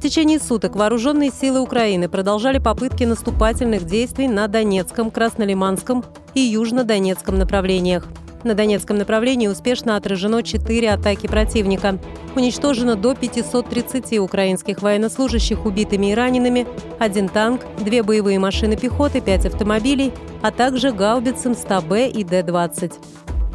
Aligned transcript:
В 0.00 0.02
течение 0.02 0.38
суток 0.40 0.76
вооруженные 0.76 1.30
силы 1.30 1.60
Украины 1.60 2.08
продолжали 2.08 2.58
попытки 2.58 3.04
наступательных 3.04 3.84
действий 3.84 4.28
на 4.28 4.48
Донецком, 4.48 5.10
Краснолиманском 5.10 6.06
и 6.32 6.40
Южнодонецком 6.40 7.36
направлениях. 7.36 8.08
На 8.42 8.54
Донецком 8.54 8.96
направлении 8.96 9.46
успешно 9.46 9.96
отражено 9.96 10.42
4 10.42 10.90
атаки 10.90 11.26
противника. 11.26 11.98
Уничтожено 12.34 12.96
до 12.96 13.14
530 13.14 14.20
украинских 14.20 14.80
военнослужащих 14.80 15.66
убитыми 15.66 16.12
и 16.12 16.14
ранеными, 16.14 16.66
один 16.98 17.28
танк, 17.28 17.60
две 17.78 18.02
боевые 18.02 18.38
машины 18.38 18.78
пехоты, 18.78 19.20
пять 19.20 19.44
автомобилей, 19.44 20.14
а 20.40 20.50
также 20.50 20.92
гаубицы 20.92 21.50
МСТА-Б 21.50 22.08
и 22.08 22.24
Д-20. 22.24 22.94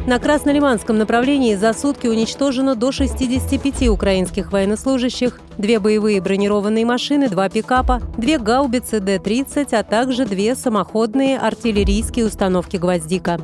На 0.07 0.19
Краснолиманском 0.19 0.99
направлении 0.99 1.55
за 1.55 1.73
сутки 1.73 2.05
уничтожено 2.05 2.75
до 2.75 2.91
65 2.91 3.87
украинских 3.89 4.51
военнослужащих, 4.51 5.39
две 5.57 5.79
боевые 5.79 6.21
бронированные 6.21 6.85
машины, 6.85 7.27
два 7.27 7.49
пикапа, 7.49 8.03
две 8.15 8.37
гаубицы 8.37 8.99
Д-30, 8.99 9.75
а 9.75 9.83
также 9.83 10.25
две 10.25 10.55
самоходные 10.55 11.39
артиллерийские 11.39 12.27
установки 12.27 12.77
«Гвоздика». 12.77 13.41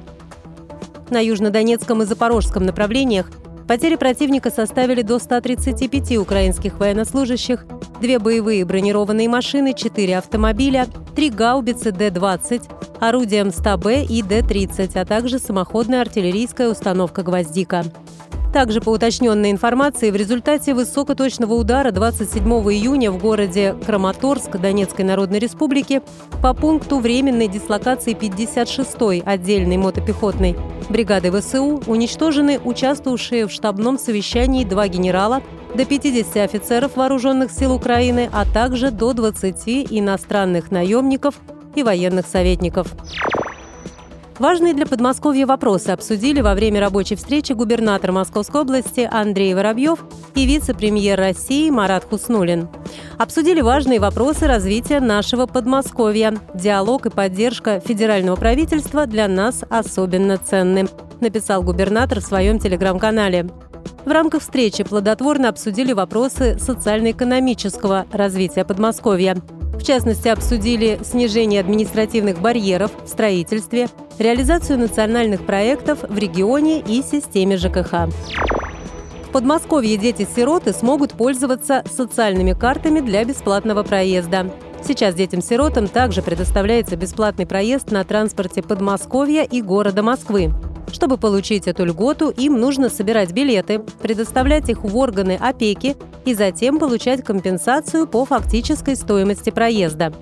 На 1.09 1.19
Южнодонецком 1.19 2.03
и 2.03 2.05
Запорожском 2.05 2.63
направлениях 2.63 3.31
потери 3.67 3.95
противника 3.95 4.51
составили 4.51 5.01
до 5.01 5.17
135 5.17 6.17
украинских 6.17 6.79
военнослужащих, 6.79 7.65
две 8.01 8.19
боевые 8.19 8.65
бронированные 8.65 9.29
машины, 9.29 9.73
четыре 9.73 10.17
автомобиля, 10.17 10.87
три 11.15 11.29
гаубицы 11.29 11.91
Д-20, 11.91 12.63
орудием 12.99 13.47
100Б 13.47 14.05
и 14.07 14.23
Д-30, 14.23 14.99
а 14.99 15.05
также 15.05 15.39
самоходная 15.39 16.01
артиллерийская 16.01 16.69
установка 16.69 17.21
«Гвоздика». 17.21 17.85
Также 18.53 18.81
по 18.81 18.89
уточненной 18.89 19.49
информации, 19.49 20.11
в 20.11 20.15
результате 20.17 20.73
высокоточного 20.73 21.53
удара 21.53 21.91
27 21.91 22.43
июня 22.43 23.09
в 23.09 23.17
городе 23.17 23.75
Краматорск 23.85 24.57
Донецкой 24.57 25.05
Народной 25.05 25.39
Республики 25.39 26.01
по 26.41 26.53
пункту 26.53 26.99
временной 26.99 27.47
дислокации 27.47 28.13
56-й 28.13 29.21
отдельной 29.25 29.77
мотопехотной 29.77 30.57
бригады 30.89 31.31
ВСУ 31.31 31.81
уничтожены 31.87 32.59
участвовавшие 32.59 33.47
в 33.47 33.51
штабном 33.51 33.97
совещании 33.97 34.65
два 34.65 34.89
генерала, 34.89 35.41
до 35.75 35.85
50 35.85 36.37
офицеров 36.37 36.95
вооруженных 36.95 37.51
сил 37.51 37.73
Украины, 37.73 38.29
а 38.31 38.45
также 38.45 38.91
до 38.91 39.13
20 39.13 39.91
иностранных 39.91 40.71
наемников 40.71 41.35
и 41.75 41.83
военных 41.83 42.27
советников. 42.27 42.87
Важные 44.41 44.73
для 44.73 44.87
Подмосковья 44.87 45.45
вопросы 45.45 45.89
обсудили 45.89 46.41
во 46.41 46.55
время 46.55 46.79
рабочей 46.79 47.15
встречи 47.15 47.53
губернатор 47.53 48.11
Московской 48.11 48.61
области 48.61 49.07
Андрей 49.11 49.53
Воробьев 49.53 50.03
и 50.33 50.47
вице-премьер 50.47 51.19
России 51.19 51.69
Марат 51.69 52.05
Хуснулин. 52.05 52.67
Обсудили 53.19 53.61
важные 53.61 53.99
вопросы 53.99 54.47
развития 54.47 54.99
нашего 54.99 55.45
Подмосковья. 55.45 56.33
Диалог 56.55 57.05
и 57.05 57.11
поддержка 57.11 57.79
федерального 57.79 58.35
правительства 58.35 59.05
для 59.05 59.27
нас 59.27 59.63
особенно 59.69 60.37
ценны, 60.37 60.87
написал 61.19 61.61
губернатор 61.61 62.19
в 62.19 62.23
своем 62.23 62.57
телеграм-канале. 62.57 63.47
В 64.05 64.09
рамках 64.09 64.41
встречи 64.41 64.83
плодотворно 64.83 65.49
обсудили 65.49 65.93
вопросы 65.93 66.57
социально-экономического 66.59 68.07
развития 68.11 68.65
Подмосковья. 68.65 69.37
В 69.73 69.83
частности, 69.83 70.27
обсудили 70.27 70.99
снижение 71.03 71.59
административных 71.59 72.39
барьеров 72.39 72.91
в 73.03 73.07
строительстве, 73.07 73.89
реализацию 74.17 74.79
национальных 74.79 75.45
проектов 75.45 75.99
в 76.01 76.17
регионе 76.17 76.79
и 76.79 77.03
системе 77.03 77.57
ЖКХ. 77.57 78.09
В 79.27 79.31
Подмосковье 79.31 79.97
дети-сироты 79.97 80.73
смогут 80.73 81.13
пользоваться 81.13 81.83
социальными 81.89 82.53
картами 82.53 82.99
для 83.01 83.23
бесплатного 83.23 83.83
проезда. 83.83 84.51
Сейчас 84.83 85.13
детям-сиротам 85.13 85.87
также 85.87 86.23
предоставляется 86.23 86.95
бесплатный 86.95 87.45
проезд 87.45 87.91
на 87.91 88.03
транспорте 88.03 88.63
Подмосковья 88.63 89.43
и 89.43 89.61
города 89.61 90.01
Москвы. 90.01 90.51
Чтобы 90.91 91.17
получить 91.17 91.67
эту 91.67 91.85
льготу, 91.85 92.29
им 92.29 92.59
нужно 92.59 92.89
собирать 92.89 93.31
билеты, 93.31 93.79
предоставлять 94.01 94.69
их 94.69 94.83
в 94.83 94.97
органы 94.97 95.37
опеки 95.39 95.95
и 96.25 96.33
затем 96.33 96.79
получать 96.79 97.23
компенсацию 97.23 98.07
по 98.07 98.25
фактической 98.25 98.95
стоимости 98.95 99.49
проезда. 99.49 100.13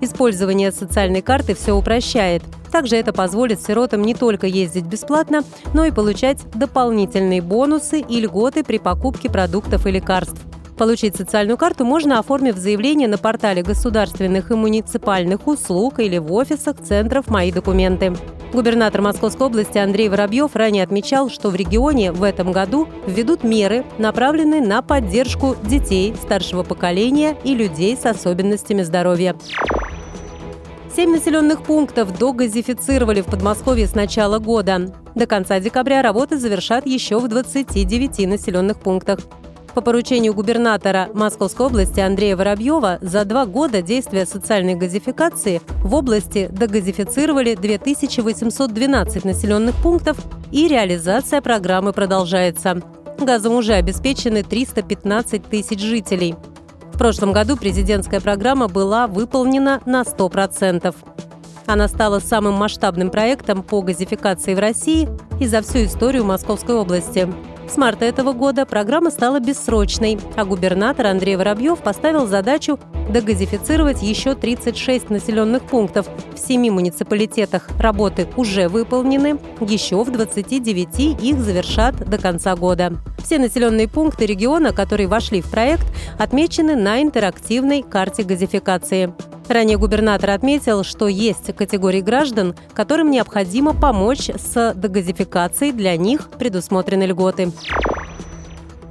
Использование 0.00 0.70
социальной 0.70 1.22
карты 1.22 1.54
все 1.54 1.72
упрощает. 1.72 2.42
Также 2.70 2.96
это 2.96 3.12
позволит 3.12 3.62
сиротам 3.62 4.02
не 4.02 4.14
только 4.14 4.46
ездить 4.46 4.84
бесплатно, 4.84 5.42
но 5.72 5.84
и 5.84 5.90
получать 5.90 6.38
дополнительные 6.54 7.40
бонусы 7.40 8.00
и 8.00 8.20
льготы 8.20 8.62
при 8.62 8.78
покупке 8.78 9.30
продуктов 9.30 9.86
и 9.86 9.90
лекарств. 9.90 10.40
Получить 10.78 11.16
социальную 11.16 11.58
карту 11.58 11.84
можно, 11.84 12.20
оформив 12.20 12.56
заявление 12.56 13.08
на 13.08 13.18
портале 13.18 13.62
государственных 13.62 14.52
и 14.52 14.54
муниципальных 14.54 15.48
услуг 15.48 15.98
или 15.98 16.18
в 16.18 16.32
офисах 16.32 16.76
центров 16.80 17.26
«Мои 17.26 17.50
документы». 17.50 18.14
Губернатор 18.52 19.02
Московской 19.02 19.48
области 19.48 19.76
Андрей 19.76 20.08
Воробьев 20.08 20.54
ранее 20.54 20.84
отмечал, 20.84 21.30
что 21.30 21.50
в 21.50 21.56
регионе 21.56 22.12
в 22.12 22.22
этом 22.22 22.52
году 22.52 22.86
введут 23.06 23.42
меры, 23.42 23.84
направленные 23.98 24.60
на 24.60 24.80
поддержку 24.80 25.56
детей 25.64 26.14
старшего 26.22 26.62
поколения 26.62 27.36
и 27.42 27.56
людей 27.56 27.96
с 27.96 28.06
особенностями 28.06 28.82
здоровья. 28.82 29.36
Семь 30.94 31.10
населенных 31.10 31.62
пунктов 31.62 32.16
догазифицировали 32.16 33.20
в 33.20 33.26
Подмосковье 33.26 33.86
с 33.88 33.94
начала 33.96 34.38
года. 34.38 34.94
До 35.16 35.26
конца 35.26 35.58
декабря 35.58 36.02
работы 36.02 36.38
завершат 36.38 36.86
еще 36.86 37.18
в 37.18 37.26
29 37.26 38.26
населенных 38.28 38.78
пунктах. 38.78 39.18
По 39.78 39.82
поручению 39.82 40.34
губернатора 40.34 41.08
Московской 41.14 41.66
области 41.66 42.00
Андрея 42.00 42.36
Воробьева 42.36 42.98
за 43.00 43.24
два 43.24 43.46
года 43.46 43.80
действия 43.80 44.26
социальной 44.26 44.74
газификации 44.74 45.62
в 45.84 45.94
области 45.94 46.48
догазифицировали 46.50 47.54
2812 47.54 49.24
населенных 49.24 49.76
пунктов 49.76 50.18
и 50.50 50.66
реализация 50.66 51.40
программы 51.40 51.92
продолжается. 51.92 52.82
Газом 53.20 53.54
уже 53.54 53.74
обеспечены 53.74 54.42
315 54.42 55.44
тысяч 55.44 55.78
жителей. 55.78 56.34
В 56.92 56.98
прошлом 56.98 57.30
году 57.30 57.56
президентская 57.56 58.18
программа 58.18 58.66
была 58.66 59.06
выполнена 59.06 59.80
на 59.86 60.02
100%. 60.02 60.92
Она 61.66 61.86
стала 61.86 62.18
самым 62.18 62.54
масштабным 62.54 63.10
проектом 63.10 63.62
по 63.62 63.80
газификации 63.82 64.56
в 64.56 64.58
России 64.58 65.08
и 65.38 65.46
за 65.46 65.62
всю 65.62 65.84
историю 65.84 66.24
Московской 66.24 66.74
области. 66.74 67.28
С 67.68 67.76
марта 67.76 68.06
этого 68.06 68.32
года 68.32 68.64
программа 68.64 69.10
стала 69.10 69.40
бессрочной, 69.40 70.18
а 70.36 70.44
губернатор 70.46 71.06
Андрей 71.06 71.36
Воробьев 71.36 71.78
поставил 71.80 72.26
задачу 72.26 72.80
догазифицировать 73.10 74.02
еще 74.02 74.34
36 74.34 75.10
населенных 75.10 75.62
пунктов. 75.64 76.08
В 76.34 76.38
семи 76.38 76.70
муниципалитетах 76.70 77.68
работы 77.78 78.26
уже 78.36 78.68
выполнены, 78.68 79.38
еще 79.60 80.02
в 80.02 80.10
29 80.10 81.22
их 81.22 81.38
завершат 81.40 81.96
до 82.08 82.16
конца 82.16 82.56
года. 82.56 82.94
Все 83.22 83.38
населенные 83.38 83.86
пункты 83.86 84.24
региона, 84.24 84.72
которые 84.72 85.06
вошли 85.06 85.42
в 85.42 85.50
проект, 85.50 85.86
отмечены 86.18 86.74
на 86.74 87.02
интерактивной 87.02 87.82
карте 87.82 88.22
газификации. 88.22 89.12
Ранее 89.48 89.78
губернатор 89.78 90.30
отметил, 90.30 90.84
что 90.84 91.08
есть 91.08 91.54
категории 91.56 92.02
граждан, 92.02 92.54
которым 92.74 93.10
необходимо 93.10 93.72
помочь 93.72 94.28
с 94.28 94.74
дегазификацией, 94.74 95.72
для 95.72 95.96
них 95.96 96.28
предусмотрены 96.38 97.04
льготы. 97.04 97.50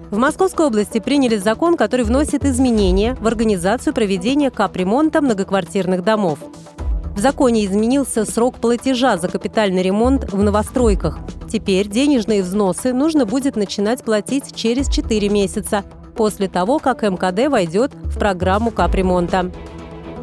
В 0.09 0.17
Московской 0.17 0.65
области 0.65 0.99
приняли 0.99 1.37
закон, 1.37 1.77
который 1.77 2.05
вносит 2.05 2.43
изменения 2.43 3.15
в 3.19 3.27
организацию 3.27 3.93
проведения 3.93 4.49
капремонта 4.49 5.21
многоквартирных 5.21 6.03
домов. 6.03 6.39
В 7.15 7.19
законе 7.19 7.65
изменился 7.65 8.25
срок 8.25 8.55
платежа 8.55 9.17
за 9.17 9.27
капитальный 9.27 9.83
ремонт 9.83 10.31
в 10.31 10.41
новостройках. 10.41 11.19
Теперь 11.51 11.87
денежные 11.87 12.41
взносы 12.41 12.93
нужно 12.93 13.25
будет 13.25 13.55
начинать 13.55 14.03
платить 14.03 14.55
через 14.55 14.87
4 14.89 15.29
месяца 15.29 15.83
после 16.15 16.47
того, 16.47 16.79
как 16.79 17.03
МКД 17.03 17.47
войдет 17.47 17.93
в 17.93 18.17
программу 18.17 18.71
капремонта. 18.71 19.51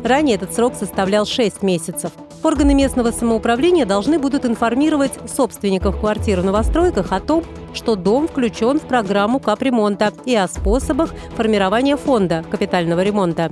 Ранее 0.04 0.36
этот 0.36 0.52
срок 0.52 0.74
составлял 0.74 1.24
6 1.24 1.62
месяцев. 1.62 2.12
Органы 2.42 2.74
местного 2.74 3.10
самоуправления 3.10 3.86
должны 3.86 4.18
будут 4.18 4.44
информировать 4.44 5.12
собственников 5.26 5.98
квартир 5.98 6.42
в 6.42 6.44
новостройках 6.44 7.10
о 7.10 7.20
том, 7.20 7.42
что 7.72 7.96
дом 7.96 8.28
включен 8.28 8.78
в 8.78 8.82
программу 8.82 9.40
капремонта 9.40 10.12
и 10.26 10.36
о 10.36 10.46
способах 10.46 11.14
формирования 11.36 11.96
фонда 11.96 12.44
капитального 12.50 13.02
ремонта. 13.02 13.50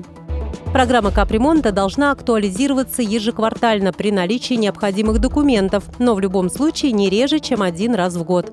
Программа 0.75 1.11
капремонта 1.11 1.73
должна 1.73 2.11
актуализироваться 2.11 3.01
ежеквартально 3.01 3.95
при 3.95 4.13
наличии 4.13 4.55
необходимых 4.55 5.21
документов, 5.21 5.85
но 5.99 6.15
в 6.15 6.21
любом 6.21 6.51
случае 6.51 6.93
не 6.93 7.09
реже, 7.09 7.41
чем 7.41 7.63
один 7.63 7.95
раз 7.95 8.15
в 8.15 8.25
год. 8.25 8.53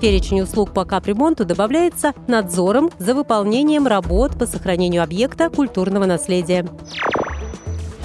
Перечень 0.00 0.40
услуг 0.40 0.72
по 0.72 0.84
капремонту 0.84 1.44
добавляется 1.44 2.14
надзором 2.28 2.90
за 3.00 3.14
выполнением 3.14 3.88
работ 3.88 4.38
по 4.38 4.46
сохранению 4.46 5.02
объекта 5.02 5.50
культурного 5.50 6.06
наследия. 6.06 6.64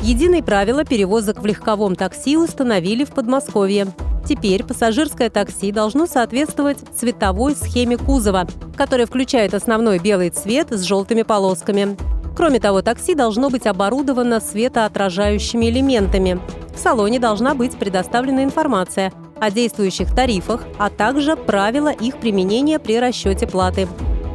Единые 0.05 0.43
правила 0.43 0.85
перевозок 0.85 1.41
в 1.41 1.47
легковом 1.47 1.95
такси 1.95 2.37
установили 2.37 3.03
в 3.05 3.09
Подмосковье. 3.09 3.87
Теперь 4.23 4.63
пассажирское 4.63 5.31
такси 5.31 5.71
должно 5.71 6.05
соответствовать 6.05 6.77
цветовой 6.95 7.55
схеме 7.55 7.97
кузова, 7.97 8.45
которая 8.77 9.07
включает 9.07 9.55
основной 9.55 9.97
белый 9.97 10.29
цвет 10.29 10.67
с 10.69 10.83
желтыми 10.83 11.23
полосками. 11.23 11.97
Кроме 12.37 12.59
того, 12.59 12.83
такси 12.83 13.15
должно 13.15 13.49
быть 13.49 13.65
оборудовано 13.65 14.39
светоотражающими 14.41 15.71
элементами. 15.71 16.39
В 16.75 16.77
салоне 16.77 17.19
должна 17.19 17.55
быть 17.55 17.75
предоставлена 17.75 18.43
информация 18.43 19.11
о 19.41 19.49
действующих 19.49 20.13
тарифах, 20.13 20.65
а 20.77 20.91
также 20.91 21.35
правила 21.35 21.91
их 21.91 22.17
применения 22.17 22.77
при 22.77 22.99
расчете 22.99 23.47
платы. 23.47 23.87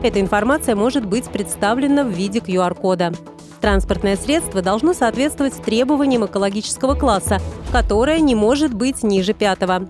Эта 0.03 0.21
информация 0.21 0.75
может 0.75 1.07
быть 1.07 1.27
представлена 1.27 2.03
в 2.03 2.09
виде 2.09 2.41
QR-кода. 2.41 3.13
Транспортное 3.61 4.17
средство 4.17 4.63
должно 4.63 4.95
соответствовать 4.95 5.55
требованиям 5.63 6.25
экологического 6.25 6.95
класса, 6.95 7.41
которое 7.73 8.21
не 8.21 8.35
может 8.35 8.73
быть 8.73 9.03
ниже 9.03 9.35
пятого. 9.35 9.89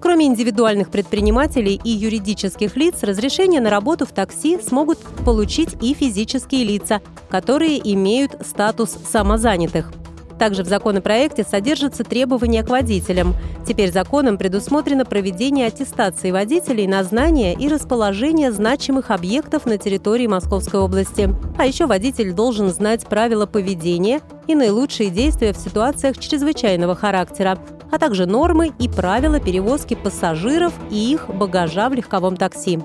Кроме 0.00 0.26
индивидуальных 0.26 0.90
предпринимателей 0.90 1.78
и 1.82 1.90
юридических 1.90 2.76
лиц, 2.76 3.02
разрешение 3.02 3.60
на 3.60 3.68
работу 3.68 4.06
в 4.06 4.12
такси 4.12 4.58
смогут 4.60 4.98
получить 5.24 5.76
и 5.82 5.92
физические 5.92 6.64
лица, 6.64 7.02
которые 7.28 7.78
имеют 7.92 8.36
статус 8.46 8.96
самозанятых. 9.10 9.92
Также 10.38 10.62
в 10.62 10.68
законопроекте 10.68 11.44
содержатся 11.44 12.02
требования 12.02 12.62
к 12.62 12.70
водителям. 12.70 13.34
Теперь 13.70 13.92
законом 13.92 14.36
предусмотрено 14.36 15.04
проведение 15.04 15.68
аттестации 15.68 16.32
водителей 16.32 16.88
на 16.88 17.04
знание 17.04 17.54
и 17.54 17.68
расположение 17.68 18.50
значимых 18.50 19.12
объектов 19.12 19.64
на 19.64 19.78
территории 19.78 20.26
Московской 20.26 20.80
области. 20.80 21.32
А 21.56 21.66
еще 21.66 21.86
водитель 21.86 22.32
должен 22.32 22.70
знать 22.70 23.06
правила 23.06 23.46
поведения 23.46 24.22
и 24.48 24.56
наилучшие 24.56 25.08
действия 25.08 25.52
в 25.52 25.56
ситуациях 25.56 26.18
чрезвычайного 26.18 26.96
характера, 26.96 27.60
а 27.92 28.00
также 28.00 28.26
нормы 28.26 28.72
и 28.80 28.88
правила 28.88 29.38
перевозки 29.38 29.94
пассажиров 29.94 30.72
и 30.90 31.12
их 31.12 31.28
багажа 31.28 31.88
в 31.90 31.92
легковом 31.92 32.36
такси. 32.36 32.80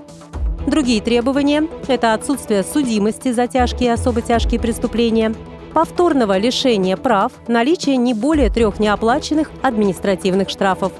Другие 0.68 1.02
требования– 1.02 1.66
это 1.88 2.14
отсутствие 2.14 2.62
судимости 2.62 3.32
за 3.32 3.48
тяжкие 3.48 3.88
и 3.88 3.92
особо 3.92 4.22
тяжкие 4.22 4.60
преступления– 4.60 5.34
повторного 5.76 6.38
лишения 6.38 6.96
прав, 6.96 7.32
наличие 7.48 7.98
не 7.98 8.14
более 8.14 8.48
трех 8.48 8.80
неоплаченных 8.80 9.50
административных 9.60 10.48
штрафов. 10.48 10.90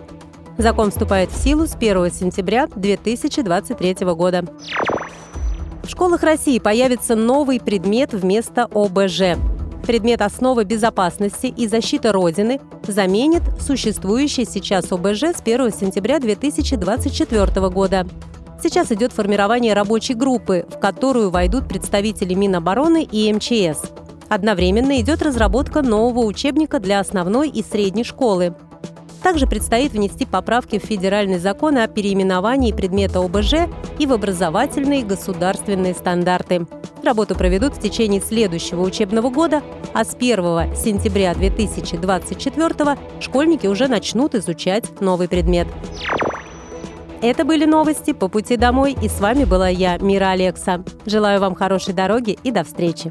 Закон 0.58 0.90
вступает 0.90 1.30
в 1.30 1.42
силу 1.42 1.66
с 1.66 1.74
1 1.74 2.10
сентября 2.10 2.66
2023 2.66 3.94
года. 4.08 4.44
В 5.82 5.88
школах 5.88 6.22
России 6.22 6.58
появится 6.58 7.16
новый 7.16 7.58
предмет 7.58 8.12
вместо 8.12 8.68
ОБЖ. 8.70 9.38
Предмет 9.86 10.20
основы 10.20 10.64
безопасности 10.64 11.46
и 11.46 11.66
защиты 11.68 12.12
Родины 12.12 12.60
заменит 12.86 13.44
существующий 13.58 14.44
сейчас 14.44 14.92
ОБЖ 14.92 15.22
с 15.22 15.40
1 15.42 15.72
сентября 15.72 16.18
2024 16.18 17.70
года. 17.70 18.06
Сейчас 18.62 18.92
идет 18.92 19.14
формирование 19.14 19.72
рабочей 19.72 20.12
группы, 20.12 20.66
в 20.68 20.78
которую 20.78 21.30
войдут 21.30 21.66
представители 21.66 22.34
Минобороны 22.34 23.04
и 23.04 23.32
МЧС– 23.32 23.90
Одновременно 24.28 25.00
идет 25.00 25.22
разработка 25.22 25.82
нового 25.82 26.24
учебника 26.24 26.80
для 26.80 27.00
основной 27.00 27.48
и 27.48 27.62
средней 27.62 28.04
школы. 28.04 28.54
Также 29.22 29.46
предстоит 29.46 29.92
внести 29.92 30.24
поправки 30.24 30.78
в 30.78 30.84
федеральный 30.84 31.38
закон 31.38 31.78
о 31.78 31.88
переименовании 31.88 32.72
предмета 32.72 33.20
ОБЖ 33.20 33.68
и 33.98 34.06
в 34.06 34.12
образовательные 34.12 35.04
государственные 35.04 35.94
стандарты. 35.94 36.66
Работу 37.02 37.34
проведут 37.34 37.74
в 37.74 37.80
течение 37.80 38.20
следующего 38.20 38.82
учебного 38.82 39.30
года, 39.30 39.62
а 39.94 40.04
с 40.04 40.14
1 40.14 40.76
сентября 40.76 41.34
2024 41.34 42.98
школьники 43.20 43.66
уже 43.66 43.88
начнут 43.88 44.34
изучать 44.34 45.00
новый 45.00 45.28
предмет. 45.28 45.68
Это 47.22 47.44
были 47.44 47.64
новости 47.64 48.12
по 48.12 48.28
пути 48.28 48.56
домой, 48.56 48.96
и 49.00 49.08
с 49.08 49.20
вами 49.20 49.44
была 49.44 49.68
я, 49.68 49.98
Мира 49.98 50.30
Алекса. 50.30 50.84
Желаю 51.06 51.40
вам 51.40 51.54
хорошей 51.54 51.94
дороги 51.94 52.38
и 52.44 52.50
до 52.50 52.62
встречи. 52.62 53.10